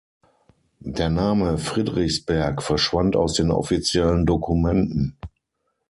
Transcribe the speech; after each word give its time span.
Der 0.79 1.09
Name 1.11 1.59
Friedrichsberg 1.59 2.63
verschwand 2.63 3.15
aus 3.15 3.33
den 3.35 3.51
offiziellen 3.51 4.25
Dokumenten. 4.25 5.15